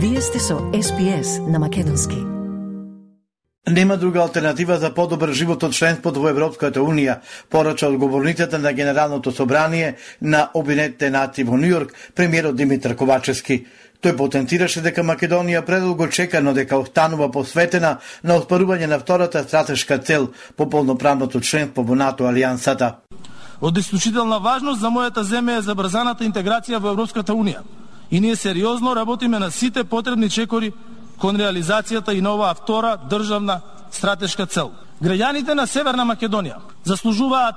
Вие 0.00 0.20
сте 0.20 0.38
со 0.38 0.54
SPS 0.54 1.50
на 1.50 1.58
Македонски. 1.58 2.16
Нема 3.70 3.96
друга 3.96 4.20
алтернатива 4.20 4.76
за 4.78 4.94
подобар 4.94 5.32
живот 5.32 5.62
од 5.62 5.72
членството 5.74 6.20
во 6.22 6.28
Европската 6.30 6.78
Унија, 6.78 7.16
порача 7.50 7.88
одговорницата 7.88 8.58
на 8.58 8.72
Генералното 8.72 9.32
собрание 9.32 9.96
на 10.22 10.50
Обединетите 10.54 11.10
нации 11.10 11.44
во 11.44 11.58
Њујорк, 11.58 11.90
премиерот 12.14 12.54
Димитар 12.56 12.94
Ковачевски. 12.94 13.66
Тој 14.02 14.14
потенцираше 14.16 14.84
дека 14.86 15.02
Македонија 15.02 15.64
предолго 15.66 16.06
чека, 16.06 16.40
но 16.40 16.54
дека 16.54 16.78
останува 16.78 17.30
посветена 17.30 17.98
на 18.22 18.38
оспарување 18.38 18.86
на 18.86 19.00
втората 19.02 19.42
стратешка 19.42 19.98
цел 19.98 20.28
по 20.56 20.70
полноправното 20.70 21.40
членство 21.40 21.82
во 21.82 21.98
НАТО 21.98 22.30
алијансата. 22.30 23.02
Од 23.60 23.78
исклучителна 23.78 24.38
важност 24.38 24.80
за 24.80 24.94
мојата 24.94 25.26
земја 25.26 25.58
е 25.58 25.66
забрзаната 25.66 26.24
интеграција 26.24 26.78
во 26.78 26.94
Европската 26.94 27.34
Унија. 27.34 27.77
И 28.10 28.20
ние 28.20 28.36
сериозно 28.36 28.96
работиме 28.96 29.38
на 29.38 29.50
сите 29.50 29.84
потребни 29.84 30.30
чекори 30.30 30.72
кон 31.18 31.36
реализацијата 31.36 32.14
и 32.14 32.20
на 32.20 32.34
оваа 32.34 32.54
втора 32.54 32.96
државна 33.10 33.60
стратешка 33.90 34.46
цел. 34.46 34.72
Граѓаните 35.02 35.54
на 35.54 35.66
Северна 35.66 36.06
Македонија 36.06 36.62
заслужуваат 36.84 37.56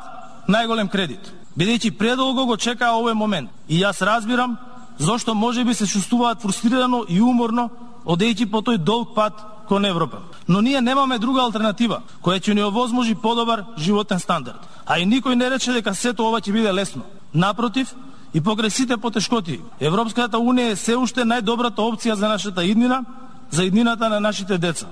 најголем 0.49 0.89
кредит, 0.89 1.31
бидејќи 1.57 1.97
предолго 1.97 2.45
го 2.45 2.57
чекаа 2.57 2.97
овој 2.97 3.13
момент. 3.13 3.49
И 3.69 3.79
јас 3.81 4.01
разбирам 4.01 4.57
зошто 4.97 5.35
може 5.35 5.63
би 5.63 5.73
се 5.73 5.87
чувствуваат 5.87 6.41
фрустрирано 6.41 7.05
и 7.09 7.21
уморно 7.21 7.69
одејќи 8.05 8.51
по 8.51 8.61
тој 8.61 8.77
долг 8.77 9.15
пат 9.15 9.33
кон 9.67 9.85
Европа. 9.85 10.17
Но 10.47 10.61
ние 10.61 10.81
немаме 10.81 11.17
друга 11.17 11.41
алтернатива 11.41 12.01
која 12.21 12.41
ќе 12.41 12.53
ни 12.53 12.63
овозможи 12.63 13.15
подобар 13.15 13.63
животен 13.77 14.19
стандард. 14.19 14.59
А 14.85 14.99
и 14.99 15.05
никој 15.05 15.35
не 15.35 15.49
рече 15.49 15.71
дека 15.71 15.95
сето 15.95 16.27
ова 16.27 16.41
ќе 16.41 16.51
биде 16.51 16.73
лесно. 16.73 17.03
Напротив, 17.33 17.95
и 18.33 18.41
покрај 18.41 18.69
сите 18.69 18.97
потешкоти, 18.97 19.59
Европската 19.79 20.37
Унија 20.37 20.71
е 20.71 20.75
се 20.75 20.95
уште 20.95 21.25
најдобрата 21.27 21.83
опција 21.83 22.15
за 22.15 22.27
нашата 22.27 22.63
иднина, 22.63 23.03
за 23.51 23.63
иднината 23.65 24.09
на 24.09 24.19
нашите 24.19 24.57
деца. 24.57 24.87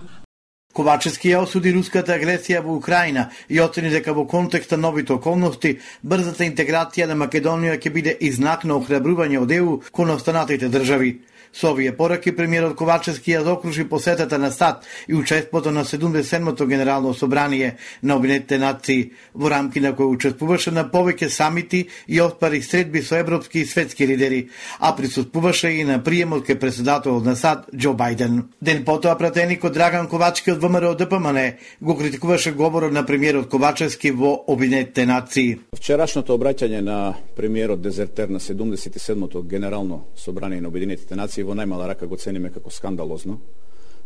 Ковачевски 0.74 1.32
ја 1.32 1.40
осуди 1.44 1.72
руската 1.74 2.14
агресија 2.14 2.60
во 2.62 2.76
Украина 2.78 3.30
и 3.50 3.60
оцени 3.60 3.90
дека 3.90 4.14
во 4.14 4.28
контекст 4.28 4.72
на 4.72 4.78
новите 4.78 5.14
околности, 5.14 5.80
брзата 6.04 6.46
интеграција 6.46 7.08
на 7.10 7.16
Македонија 7.18 7.80
ќе 7.80 7.94
биде 7.94 8.18
и 8.20 8.32
знак 8.32 8.64
на 8.64 8.78
охрабрување 8.78 9.40
од 9.42 9.52
ЕУ 9.52 9.80
кон 9.92 10.12
останатите 10.14 10.70
држави. 10.70 11.18
Со 11.54 11.72
овие 11.72 11.92
пораки 11.92 12.32
премиерот 12.32 12.76
Ковачевски 12.78 13.32
ја 13.32 13.44
закружи 13.44 13.84
посетата 13.90 14.38
на 14.38 14.52
САД 14.52 14.86
и 15.08 15.16
учеството 15.16 15.72
на 15.72 15.86
77-то 15.86 16.68
Генерално 16.68 17.14
собрание 17.14 17.76
на 18.04 18.16
Обединетите 18.16 18.58
нации, 18.58 19.12
во 19.34 19.50
рамки 19.50 19.80
на 19.80 19.94
кој 19.94 20.14
учествуваше 20.14 20.72
на 20.72 20.86
повеќе 20.86 21.28
самити 21.28 21.88
и 22.08 22.22
отпари 22.22 22.62
средби 22.62 23.02
со 23.02 23.18
европски 23.18 23.60
и 23.60 23.66
светски 23.66 24.08
лидери, 24.08 24.50
а 24.80 24.96
присуствуваше 24.96 25.70
и 25.70 25.84
на 25.84 26.04
приемот 26.04 26.46
кај 26.46 26.60
председателот 26.60 27.26
на 27.26 27.36
САД 27.36 27.70
Џо 27.74 27.94
Бајден. 27.94 28.44
Ден 28.62 28.86
потоа 28.86 29.18
пратеникот 29.18 29.74
Драган 29.74 30.08
Ковачки 30.08 30.52
од 30.52 30.62
ВМРО 30.62 30.96
ДПМН 30.96 31.38
го 31.82 31.98
критикуваше 31.98 32.52
говорот 32.52 32.94
на 32.94 33.06
премиерот 33.06 33.50
Ковачевски 33.50 34.12
во 34.12 34.44
Обединетите 34.48 35.06
нации. 35.06 35.58
Вчерашното 35.76 36.38
обраќање 36.38 36.82
на 36.82 37.14
премиерот 37.36 37.82
дезертер 37.82 38.30
на 38.30 38.40
77-то 38.40 39.42
Генерално 39.44 40.06
собрание 40.16 40.62
на 40.62 40.68
Обединетите 40.68 41.16
нации 41.16 41.39
И 41.40 41.44
во 41.44 41.56
најмала 41.56 41.88
рака 41.88 42.08
го 42.08 42.18
цениме 42.20 42.52
како 42.52 42.72
скандалозно. 42.74 43.38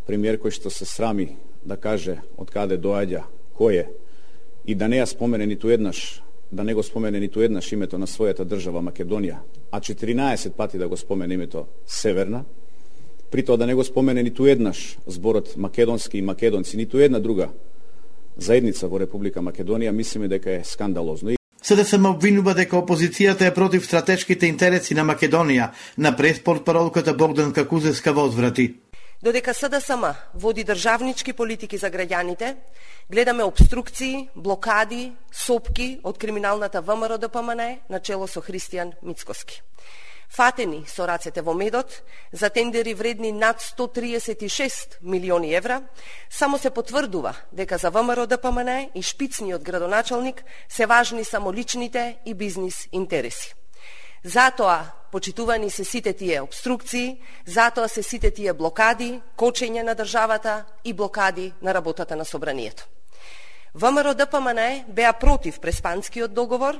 Премиер 0.06 0.38
кој 0.38 0.54
што 0.54 0.70
се 0.70 0.86
срами 0.86 1.32
да 1.66 1.78
каже 1.82 2.20
од 2.38 2.52
каде 2.54 2.78
доаѓа, 2.78 3.24
кој 3.58 3.80
е, 3.80 3.86
и 4.66 4.76
да 4.76 4.88
не 4.88 5.00
ја 5.00 5.08
спомене 5.10 5.48
ниту 5.50 5.72
еднаш, 5.74 6.22
да 6.52 6.64
не 6.64 6.76
го 6.78 6.84
спомене 6.84 7.20
ниту 7.20 7.42
еднаш 7.42 7.72
името 7.72 7.98
на 7.98 8.06
својата 8.06 8.46
држава 8.46 8.84
Македонија, 8.86 9.40
а 9.72 9.80
14 9.82 10.54
пати 10.54 10.78
да 10.78 10.88
го 10.88 10.98
спомене 10.98 11.34
името 11.34 11.66
Северна, 11.88 12.44
при 13.32 13.46
тоа 13.46 13.58
да 13.58 13.66
не 13.66 13.74
го 13.74 13.84
спомене 13.84 14.24
ниту 14.24 14.46
еднаш 14.46 14.98
зборот 15.08 15.58
македонски 15.58 16.18
и 16.18 16.22
македонци, 16.22 16.78
ниту 16.78 17.00
една 17.00 17.20
друга 17.20 17.50
заедница 18.38 18.88
во 18.88 19.00
Република 19.00 19.42
Македонија, 19.42 19.92
мислиме 19.92 20.28
дека 20.28 20.52
е 20.52 20.64
скандалозно. 20.64 21.34
СДСМ 21.64 22.10
обвинува 22.10 22.52
дека 22.54 22.76
опозицијата 22.76 23.48
е 23.48 23.54
против 23.56 23.86
стратешките 23.88 24.50
интереси 24.52 24.96
на 25.00 25.06
Македонија, 25.08 25.70
на 25.98 26.12
преспорт 26.16 26.66
паролката 26.66 27.14
Богдан 27.14 27.54
Какузевска 27.54 28.14
возврати. 28.14 28.74
Додека 29.24 29.54
СДСМ 29.54 30.12
води 30.36 30.64
државнички 30.64 31.34
политики 31.34 31.78
за 31.78 31.88
граѓаните, 31.88 32.56
гледаме 33.12 33.44
обструкции, 33.44 34.28
блокади, 34.36 35.14
сопки 35.32 36.00
од 36.04 36.18
криминалната 36.18 36.82
ВМРО 36.82 37.18
ДПМН 37.18 37.80
на 37.90 38.00
чело 38.00 38.28
со 38.28 38.44
Христијан 38.44 38.92
Мицкоски 39.02 39.64
фатени 40.36 40.86
со 40.88 41.06
рацете 41.06 41.42
во 41.42 41.54
медот 41.54 42.02
за 42.32 42.50
тендери 42.50 42.94
вредни 42.94 43.32
над 43.32 43.62
136 43.62 44.98
милиони 45.02 45.54
евра, 45.54 45.84
само 46.30 46.58
се 46.58 46.70
потврдува 46.70 47.36
дека 47.52 47.78
за 47.78 47.90
ВМРО 47.90 48.26
ДПМН 48.28 48.90
и 48.96 49.02
шпицниот 49.02 49.64
градоначалник 49.64 50.44
се 50.70 50.86
важни 50.86 51.24
само 51.24 51.54
личните 51.54 52.18
и 52.26 52.34
бизнис 52.34 52.88
интереси. 52.92 53.56
Затоа 54.24 54.86
почитувани 55.12 55.70
се 55.70 55.84
сите 55.84 56.14
тие 56.14 56.42
обструкции, 56.42 57.22
затоа 57.46 57.88
се 57.88 58.04
сите 58.04 58.32
тие 58.32 58.54
блокади, 58.54 59.22
кочење 59.38 59.84
на 59.84 59.94
државата 59.96 60.66
и 60.84 60.94
блокади 60.94 61.54
на 61.62 61.74
работата 61.74 62.16
на 62.16 62.26
собранието. 62.26 62.88
ВМРО 63.76 64.14
ДПМН 64.14 64.86
беа 64.88 65.14
против 65.14 65.60
Преспанскиот 65.60 66.34
договор 66.34 66.78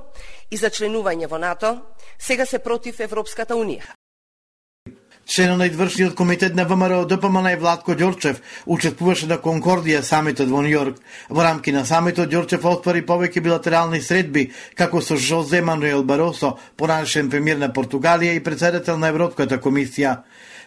и 0.52 0.58
за 0.58 0.70
членување 0.70 1.26
во 1.28 1.40
НАТО, 1.42 1.82
сега 2.20 2.46
се 2.46 2.60
против 2.60 3.00
Европската 3.02 3.58
Унија. 3.58 3.98
Членот 5.26 5.58
на 5.58 5.66
извршниот 5.66 6.14
комитет 6.16 6.56
на 6.56 6.66
ВМРО 6.66 7.06
ДПМН 7.06 7.56
Владко 7.58 7.96
Ѓорчев 7.98 8.44
учествуваше 8.68 9.26
на 9.26 9.40
Конкордија 9.42 10.04
самитот 10.06 10.52
во 10.52 10.62
Њујорк. 10.62 11.00
Во 11.30 11.42
рамки 11.42 11.72
на 11.72 11.86
самитот 11.86 12.30
Ѓорчев 12.30 12.62
отвори 12.62 13.02
повеќе 13.02 13.42
билатерални 13.42 14.02
средби 14.02 14.52
како 14.76 15.02
со 15.02 15.18
Жозе 15.18 15.62
Мануел 15.62 16.04
Баросо, 16.04 16.60
поранешен 16.78 17.30
премиер 17.30 17.58
на 17.58 17.74
Португалија 17.74 18.36
и 18.38 18.44
председател 18.44 18.98
на 18.98 19.08
Европската 19.08 19.58
комисија. 19.58 20.22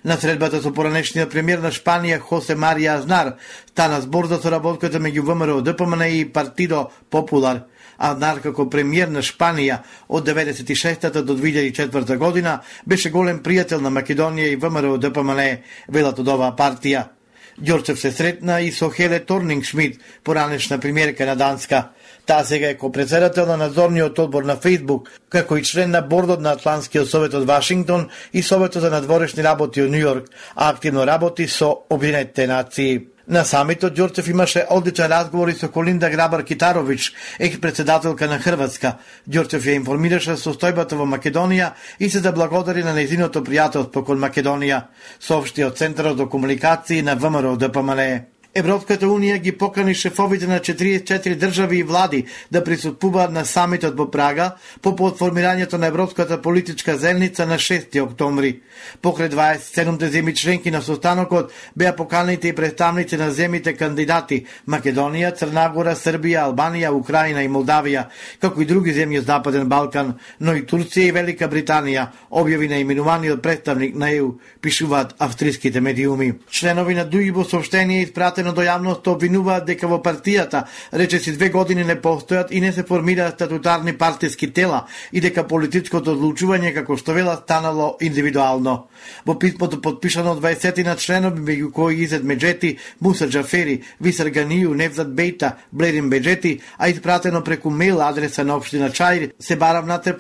На 0.07 0.17
средбата 0.17 0.61
со 0.63 0.71
поранешниот 0.71 1.33
премиер 1.33 1.59
на 1.59 1.73
Шпанија 1.75 2.21
Хосе 2.23 2.55
Марија 2.55 2.93
Азнар 3.01 3.33
стана 3.67 3.97
збор 4.05 4.29
за 4.31 4.37
соработката 4.39 5.01
меѓу 5.03 5.25
ВМРО 5.27 5.65
ДПМН 5.67 6.07
и 6.15 6.21
Партидо 6.31 6.85
Популар. 7.11 7.65
Азнар 7.99 8.39
како 8.45 8.69
премиер 8.71 9.11
на 9.11 9.25
Шпанија 9.27 9.81
од 10.07 10.29
96 10.31 11.11
до 11.11 11.35
2004 11.35 12.19
година 12.23 12.61
беше 12.87 13.11
голем 13.11 13.43
пријател 13.43 13.83
на 13.83 13.91
Македонија 13.91 14.55
и 14.55 14.63
ВМРО 14.63 14.95
ДПМН, 15.03 15.43
велат 15.89 16.23
од 16.23 16.29
оваа 16.29 16.55
партија. 16.55 17.16
Ѓорчев 17.57 17.97
се 17.97 18.13
сретна 18.13 18.61
и 18.61 18.73
со 18.73 18.91
Хеле 18.91 19.21
Торнинг 19.25 19.65
Шмидт, 19.65 20.01
поранешна 20.25 20.79
премиерка 20.79 21.27
на 21.27 21.37
Данска. 21.37 21.89
Таа 22.27 22.45
сега 22.45 22.69
е 22.69 22.77
копредседател 22.77 23.47
на 23.47 23.57
надзорниот 23.57 24.19
одбор 24.19 24.43
на 24.43 24.57
Фейсбук, 24.57 25.09
како 25.29 25.57
и 25.57 25.65
член 25.65 25.91
на 25.91 26.03
бордот 26.03 26.41
на 26.41 26.53
Атлантскиот 26.53 27.09
совет 27.09 27.35
од 27.35 27.49
Вашингтон 27.49 28.11
и 28.33 28.43
Советот 28.43 28.83
за 28.83 28.91
надворешни 28.91 29.43
работи 29.43 29.81
од 29.81 29.91
Њујорк, 29.91 30.29
а 30.55 30.69
активно 30.69 31.07
работи 31.07 31.49
со 31.49 31.73
Обединетите 31.89 32.47
нации. 32.47 33.16
На 33.27 33.43
самитот 33.45 33.99
Ѓорчев 33.99 34.29
имаше 34.31 34.61
одличен 34.71 35.11
разговор 35.11 35.49
и 35.49 35.53
со 35.53 35.69
Колинда 35.69 36.11
Грабар 36.11 36.45
Китарович, 36.45 37.13
екс-председателка 37.41 38.29
на 38.31 38.39
Хрватска. 38.39 38.93
Ѓорчев 39.27 39.67
ја 39.67 39.75
информираше 39.81 40.37
со 40.39 40.55
стојбата 40.55 40.95
во 40.95 41.09
Македонија 41.11 41.73
и 41.99 42.07
се 42.09 42.23
заблагодари 42.23 42.85
на 42.87 42.95
незиното 42.95 43.43
пријателство 43.43 44.05
кон 44.07 44.23
Македонија, 44.23 44.85
соопшти 45.19 45.67
од 45.67 45.75
Центарот 45.75 46.23
за 46.23 46.27
комуникации 46.31 47.03
на 47.03 47.17
ВМРО 47.17 47.57
ДПМН. 47.57 48.36
Европската 48.57 49.05
Унија 49.05 49.37
ги 49.37 49.53
покани 49.53 49.93
шефовите 49.95 50.47
на 50.49 50.61
44 50.65 51.35
држави 51.37 51.79
и 51.79 51.83
влади 51.83 52.25
да 52.51 52.63
присутствуваат 52.65 53.33
на 53.33 53.45
самитот 53.45 53.99
во 53.99 54.07
Прага 54.11 54.57
по 54.81 54.95
подформирањето 54.97 55.77
на 55.77 55.91
Европската 55.93 56.41
политичка 56.43 56.97
зелница 56.97 57.47
на 57.47 57.59
6 57.59 58.01
октомври. 58.01 58.63
Покрај 59.03 59.29
27 59.29 60.09
земји 60.09 60.35
членки 60.35 60.71
на 60.71 60.81
состанокот 60.83 61.53
беа 61.77 61.93
поканите 61.97 62.49
и 62.49 62.55
представници 62.55 63.17
на 63.17 63.31
земите 63.31 63.75
кандидати 63.77 64.47
Македонија, 64.67 65.35
Црнагора, 65.37 65.93
Србија, 65.93 66.49
Албанија, 66.49 66.95
Украина 66.97 67.45
и 67.45 67.53
Молдавија, 67.53 68.07
како 68.41 68.63
и 68.63 68.67
други 68.67 68.97
земји 68.97 69.21
од 69.21 69.27
Западен 69.27 69.69
Балкан, 69.69 70.15
но 70.41 70.57
и 70.57 70.65
Турција 70.65 71.11
и 71.11 71.13
Велика 71.13 71.49
Британија, 71.49 72.07
објави 72.31 72.71
на 72.73 72.81
именуваниот 72.81 73.43
представник 73.43 73.95
на 73.95 74.11
ЕУ, 74.11 74.39
пишуваат 74.63 75.15
австриските 75.19 75.81
медиуми. 75.81 76.33
Членови 76.51 76.95
на 76.95 77.05
ДУИ 77.05 77.31
во 77.31 77.45
сообщение 77.45 78.03
испратено 78.03 78.46
обратено 78.47 78.53
до 78.53 78.63
јавноста 78.63 79.15
обвинуваат 79.15 79.67
дека 79.67 79.89
во 79.89 79.99
партијата 80.03 80.67
речиси 80.93 81.33
две 81.33 81.49
години 81.51 81.85
не 81.85 81.97
постојат 81.97 82.51
и 82.51 82.61
не 82.61 82.73
се 82.73 82.83
формираат 82.83 83.35
статутарни 83.35 83.93
партиски 83.93 84.53
тела 84.53 84.87
и 85.13 85.21
дека 85.21 85.47
политичкото 85.47 86.15
одлучување 86.15 86.75
како 86.75 86.97
што 86.97 87.13
вела 87.13 87.37
станало 87.37 87.97
индивидуално. 88.01 88.89
Во 89.27 89.39
писмото 89.39 89.81
подпишано 89.81 90.33
од 90.33 90.43
20 90.43 90.85
на 90.85 90.97
членови 90.97 91.41
меѓу 91.41 91.73
кои 91.73 92.03
Изет 92.03 92.25
Меджети, 92.25 92.77
Муса 93.01 93.29
Джафери, 93.29 93.83
Висар 94.01 94.29
Ганију, 94.29 94.75
Невзат 94.75 95.09
Бејта, 95.09 95.57
Блерин 95.73 96.11
Беджети, 96.11 96.61
а 96.79 96.89
испратено 96.89 97.43
преку 97.43 97.71
мейл 97.71 98.01
адреса 98.03 98.45
на 98.45 98.57
општина 98.57 98.91
Чаир, 98.91 99.33
се 99.41 99.57
бара 99.57 99.83
внатре 99.83 100.15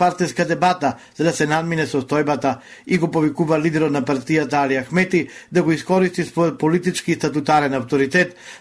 дебата 0.46 0.96
за 1.17 1.25
да 1.25 1.32
се 1.32 1.46
надмине 1.46 1.87
состојбата 1.87 2.58
и 2.87 2.99
го 2.99 3.11
повикува 3.11 3.58
лидерот 3.58 3.93
на 3.93 4.02
партијата 4.02 4.64
Али 4.64 4.79
Ахмети 4.79 5.29
да 5.52 5.62
го 5.62 5.72
искористи 5.72 6.25
својот 6.25 6.58
политички 6.58 7.12
и 7.12 7.14
статутарен 7.14 7.75
авторитет 7.75 8.16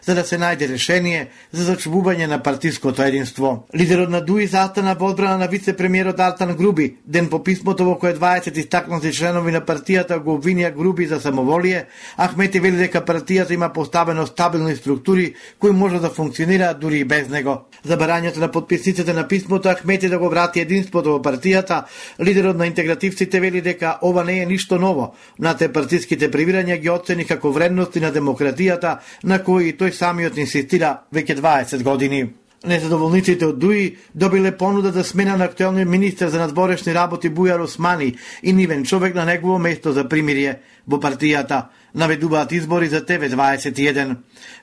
за 0.06 0.16
да 0.16 0.24
се 0.24 0.38
најде 0.38 0.69
решение 0.69 1.28
за 1.52 1.66
зачувување 1.69 2.28
на 2.28 2.40
партиското 2.44 3.04
единство. 3.04 3.66
Лидерот 3.75 4.10
на 4.10 4.22
ДУИ 4.22 4.48
застана 4.48 4.96
во 5.00 5.10
одбрана 5.13 5.38
на 5.38 5.48
вице-премиерот 5.48 6.19
Артан 6.19 6.56
Груби, 6.56 6.98
ден 7.06 7.30
по 7.30 7.44
писмото 7.44 7.86
во 7.86 7.96
кое 8.00 8.13
20 8.13 8.57
истакнати 8.57 9.13
членови 9.13 9.52
на 9.52 9.62
партијата 9.62 10.19
го 10.19 10.38
обвинија 10.38 10.74
Груби 10.75 11.07
за 11.07 11.19
самоволие, 11.19 11.86
Ахмети 12.18 12.60
вели 12.60 12.78
дека 12.78 13.02
партијата 13.06 13.54
има 13.54 13.69
поставено 13.74 14.25
стабилни 14.28 14.75
структури 14.75 15.34
кои 15.60 15.72
може 15.72 16.00
да 16.00 16.10
функционираат 16.10 16.80
дури 16.80 17.00
и 17.00 17.06
без 17.06 17.30
него. 17.30 17.66
Забарањето 17.88 18.40
на 18.40 18.52
подписниците 18.52 19.13
на 19.13 19.28
писмото 19.28 19.69
Ахмети 19.69 20.10
да 20.10 20.19
го 20.19 20.30
врати 20.30 20.60
единството 20.60 21.18
во 21.18 21.19
партијата, 21.19 21.84
лидерот 22.19 22.57
на 22.57 22.68
интегративците 22.68 23.40
вели 23.40 23.62
дека 23.62 23.98
ова 24.02 24.24
не 24.24 24.40
е 24.40 24.46
ништо 24.46 24.80
ново. 24.80 25.13
те 25.57 25.72
партиските 25.72 26.31
привирања 26.31 26.78
ги 26.80 26.90
оцени 26.90 27.25
како 27.25 27.52
вредности 27.52 28.00
на 28.00 28.12
демократијата 28.12 28.98
на 29.24 29.34
на 29.35 29.43
кои 29.43 29.73
тој 29.75 29.91
самиот 29.91 30.37
инсистира 30.39 31.01
веќе 31.13 31.35
20 31.41 31.83
години. 31.83 32.21
Незадоволниците 32.65 33.45
од 33.45 33.59
ДУИ 33.59 33.97
добиле 34.13 34.53
понуда 34.57 34.91
за 34.91 35.03
смена 35.03 35.35
на 35.37 35.45
актуелниот 35.45 35.89
министер 35.89 36.29
за 36.29 36.39
надворешни 36.39 36.93
работи 36.95 37.29
Бујар 37.29 37.61
Османи 37.61 38.15
и 38.41 38.53
нивен 38.53 38.85
човек 38.85 39.15
на 39.15 39.25
негово 39.25 39.59
место 39.59 39.93
за 39.93 40.07
примирие 40.09 40.61
во 40.87 40.97
партијата 40.97 41.67
наведуваат 41.95 42.51
избори 42.51 42.88
за 42.88 43.01
ТВ21. 43.01 44.15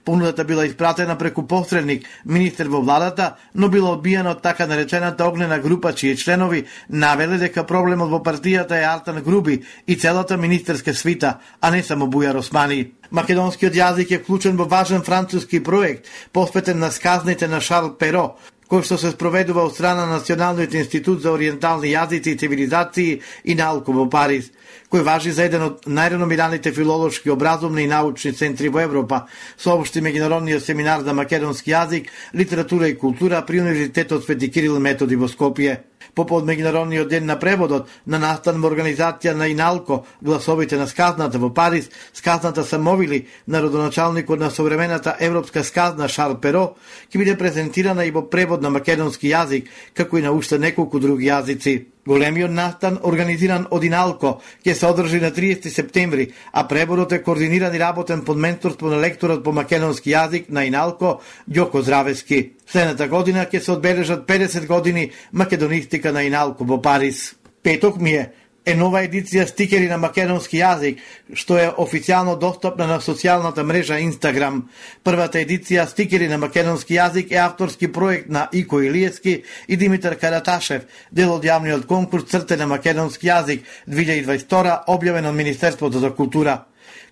Понудата 0.04 0.44
била 0.44 0.66
испратена 0.66 1.18
преку 1.18 1.46
посредник, 1.46 2.06
министер 2.26 2.68
во 2.68 2.80
владата, 2.82 3.34
но 3.54 3.68
била 3.68 3.90
одбиена 3.90 4.30
од 4.30 4.42
така 4.42 4.66
наречената 4.66 5.26
огнена 5.26 5.58
група 5.58 5.92
чии 5.92 6.16
членови 6.16 6.64
навеле 6.88 7.38
дека 7.38 7.64
проблемот 7.64 8.10
во 8.10 8.20
партијата 8.20 8.78
е 8.78 8.84
Артан 8.84 9.22
Груби 9.22 9.62
и 9.86 9.96
целата 9.96 10.36
министерска 10.36 10.94
свита, 10.94 11.38
а 11.60 11.70
не 11.70 11.82
само 11.82 12.06
Бујар 12.06 12.38
Османи. 12.38 12.92
Македонскиот 13.10 13.74
јазик 13.74 14.12
е 14.12 14.18
вклучен 14.18 14.56
во 14.56 14.64
важен 14.64 15.02
француски 15.02 15.62
проект, 15.62 16.06
посветен 16.32 16.78
на 16.78 16.90
сказните 16.90 17.48
на 17.48 17.60
Шарл 17.60 17.96
Перо, 17.98 18.36
кој 18.72 18.86
што 18.88 18.96
се 18.96 19.10
спроведува 19.12 19.66
од 19.68 19.74
страна 19.76 20.06
на 20.06 20.16
Националниот 20.16 20.72
институт 20.80 21.20
за 21.20 21.34
ориентални 21.36 21.90
јазици 21.92 22.32
и 22.32 22.38
цивилизации 22.40 23.20
и 23.44 23.54
науку 23.54 23.92
во 23.92 24.06
Париз, 24.08 24.48
кој 24.88 25.04
важи 25.04 25.34
за 25.36 25.44
еден 25.44 25.66
од 25.66 25.84
најреномираните 25.84 26.72
филолошки, 26.72 27.28
образовни 27.28 27.84
и 27.84 27.90
научни 27.92 28.32
центри 28.32 28.72
во 28.72 28.80
Европа, 28.80 29.26
соопшти 29.60 30.00
меѓународниот 30.00 30.64
семинар 30.64 31.04
за 31.04 31.12
македонски 31.12 31.68
јазик, 31.68 32.08
литература 32.32 32.88
и 32.88 32.96
култура 32.96 33.44
при 33.44 33.60
Универзитетот 33.60 34.24
Свети 34.24 34.48
Кирил 34.48 34.80
Методи 34.80 35.20
во 35.20 35.28
Скопје 35.28 35.91
попод 36.14 36.44
Меѓународниот 36.44 37.08
ден 37.08 37.26
на 37.26 37.38
преводот 37.40 37.88
на 38.06 38.18
настанна 38.18 38.66
организација 38.68 39.34
на 39.34 39.48
Иналко, 39.48 40.02
гласовите 40.22 40.76
на 40.76 40.86
сказната 40.86 41.38
во 41.38 41.52
Париз, 41.54 41.90
сказната 42.12 42.64
самовили 42.64 43.26
на 43.46 43.62
родоначалникот 43.62 44.40
на 44.40 44.50
современата 44.50 45.16
европска 45.20 45.64
сказна 45.64 46.08
Шарл 46.08 46.40
Перо, 46.40 46.74
ќе 47.12 47.18
биде 47.18 47.38
презентирана 47.38 48.04
и 48.04 48.10
во 48.10 48.26
превод 48.28 48.62
на 48.62 48.70
македонски 48.70 49.32
јазик, 49.32 49.68
како 49.94 50.18
и 50.18 50.22
на 50.22 50.32
уште 50.32 50.58
неколку 50.58 51.00
други 51.00 51.30
јазици. 51.30 51.91
Големиот 52.06 52.50
настан, 52.50 52.98
организиран 53.06 53.68
од 53.70 53.84
Иналко, 53.86 54.40
ќе 54.66 54.74
се 54.74 54.88
одржи 54.88 55.20
на 55.22 55.30
30 55.30 55.70
септември, 55.70 56.32
а 56.52 56.66
преборот 56.68 57.12
е 57.12 57.22
координиран 57.22 57.74
и 57.74 57.80
работен 57.80 58.24
под 58.24 58.38
менторство 58.42 58.90
на 58.90 58.98
лекторот 58.98 59.44
по 59.44 59.52
македонски 59.52 60.10
јазик 60.10 60.50
на 60.50 60.64
Иналко, 60.66 61.20
Ѓоко 61.50 61.82
Здравески. 61.82 62.52
Следната 62.66 63.06
година 63.08 63.46
ќе 63.46 63.60
се 63.60 63.72
одбележат 63.72 64.26
50 64.26 64.66
години 64.66 65.10
македонистика 65.32 66.12
на 66.12 66.24
Иналко 66.24 66.64
во 66.64 66.82
Париз. 66.82 67.36
Петок 67.62 68.00
ми 68.00 68.10
е 68.10 68.32
е 68.64 68.74
нова 68.78 69.02
едиција 69.02 69.46
стикери 69.50 69.88
на 69.90 69.98
македонски 69.98 70.60
јазик, 70.60 71.00
што 71.34 71.58
е 71.58 71.68
официјално 71.70 72.36
достапна 72.38 72.86
на 72.86 73.00
социјалната 73.02 73.64
мрежа 73.66 73.98
Инстаграм. 73.98 74.62
Првата 75.04 75.42
едиција 75.42 75.86
стикери 75.90 76.28
на 76.28 76.38
македонски 76.38 76.94
јазик 76.94 77.32
е 77.32 77.40
авторски 77.42 77.92
проект 77.92 78.28
на 78.28 78.48
Ико 78.52 78.80
Илиевски 78.80 79.42
и 79.68 79.76
Димитар 79.76 80.16
Караташев, 80.16 80.86
дел 81.10 81.34
од 81.34 81.44
јавниот 81.44 81.86
конкурс 81.86 82.30
Црте 82.30 82.56
на 82.56 82.66
македонски 82.66 83.26
јазик 83.26 83.66
2022 83.88 84.84
објавен 84.86 85.28
од 85.28 85.34
Министерството 85.34 85.98
за 85.98 86.14
култура. 86.14 86.62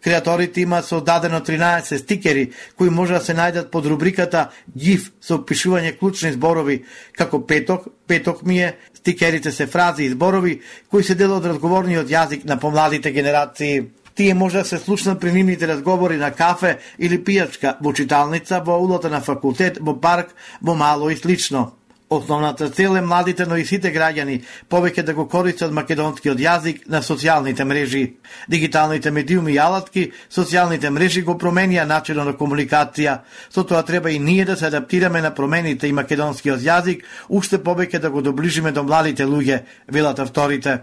Креаторите 0.04 0.60
имаат 0.60 0.84
создадено 0.84 1.40
13 1.40 1.96
стикери 1.96 2.50
кои 2.76 2.90
може 2.90 3.14
да 3.14 3.20
се 3.20 3.34
најдат 3.34 3.70
под 3.70 3.86
рубриката 3.86 4.48
GIF 4.76 5.10
со 5.20 5.36
опишување 5.38 5.98
клучни 5.98 6.32
зборови 6.32 6.84
како 7.12 7.42
петок, 7.46 7.88
петок 8.06 8.42
ми 8.42 8.62
е, 8.62 8.76
стикерите 8.94 9.52
се 9.52 9.66
фрази 9.66 10.04
и 10.04 10.10
зборови 10.10 10.60
кои 10.90 11.04
се 11.04 11.14
дел 11.14 11.36
од 11.36 11.46
разговорниот 11.46 12.08
јазик 12.08 12.44
на 12.44 12.56
помладите 12.56 13.12
генерации. 13.12 13.84
Тие 14.14 14.34
може 14.34 14.58
да 14.58 14.64
се 14.64 14.78
слушнат 14.78 15.20
при 15.20 15.32
нивните 15.32 15.68
разговори 15.68 16.16
на 16.16 16.30
кафе 16.32 16.78
или 16.98 17.20
пијачка, 17.20 17.76
во 17.80 17.92
читалница, 17.92 18.60
во 18.60 18.76
улата 18.80 19.10
на 19.10 19.20
факултет, 19.20 19.78
во 19.80 20.00
парк, 20.00 20.34
во 20.62 20.74
мало 20.74 21.10
и 21.10 21.16
слично. 21.16 21.79
Основната 22.12 22.70
цел 22.70 22.96
е 22.96 23.00
младите, 23.00 23.46
но 23.46 23.54
и 23.56 23.62
сите 23.62 23.92
граѓани 23.94 24.40
повеќе 24.66 25.04
да 25.06 25.12
го 25.14 25.28
користат 25.30 25.70
македонскиот 25.70 26.40
јазик 26.42 26.80
на 26.90 27.04
социјалните 27.06 27.62
мрежи. 27.62 28.16
Дигиталните 28.50 29.12
медиуми 29.14 29.52
и 29.54 29.58
алатки, 29.62 30.10
социјалните 30.26 30.90
мрежи 30.90 31.22
го 31.22 31.36
променија 31.38 31.86
начинот 31.86 32.26
на 32.26 32.34
комуникација. 32.34 33.20
Со 33.48 33.62
тоа 33.62 33.84
треба 33.86 34.10
и 34.10 34.18
ние 34.18 34.44
да 34.44 34.56
се 34.56 34.66
адаптираме 34.66 35.22
на 35.22 35.30
промените 35.34 35.86
и 35.86 35.94
македонскиот 35.94 36.58
јазик, 36.58 37.06
уште 37.28 37.62
повеќе 37.62 38.02
да 38.02 38.10
го 38.10 38.22
доближиме 38.26 38.72
до 38.72 38.82
младите 38.82 39.24
луѓе, 39.24 39.62
велат 39.86 40.18
авторите. 40.18 40.80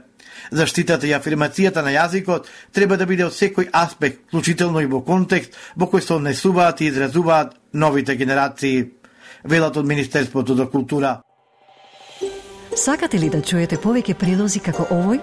Заштитата 0.52 1.08
и 1.08 1.12
афирмацијата 1.12 1.84
на 1.84 1.92
јазикот 1.92 2.48
треба 2.72 2.96
да 2.96 3.06
биде 3.06 3.26
од 3.26 3.36
секој 3.36 3.68
аспект, 3.74 4.24
вклучително 4.30 4.80
и 4.80 4.88
во 4.88 5.04
контекст 5.04 5.60
во 5.76 5.92
кој 5.92 6.00
се 6.00 6.14
однесуваат 6.14 6.82
и 6.82 6.88
изразуваат 6.88 7.58
новите 7.74 8.16
генерации 8.16 8.86
велат 9.48 9.78
од 9.78 9.86
Министерството 9.88 10.56
за 10.56 10.70
култура. 10.70 11.22
Сакате 12.76 13.20
ли 13.20 13.30
да 13.30 13.42
чуете 13.42 13.78
повеќе 13.82 14.14
прилози 14.14 14.60
како 14.60 14.86
овој? 14.94 15.22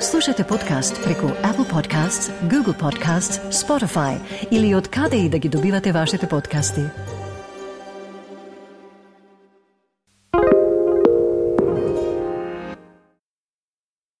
Слушате 0.00 0.44
подкаст 0.44 0.96
преку 1.04 1.26
Apple 1.44 1.68
Podcasts, 1.70 2.30
Google 2.48 2.74
Podcasts, 2.80 3.38
Spotify 3.52 4.18
или 4.50 4.74
од 4.74 4.88
каде 4.88 5.16
и 5.16 5.28
да 5.28 5.38
ги 5.38 5.48
добивате 5.48 5.92
вашите 5.92 6.26
подкасти. 6.28 6.82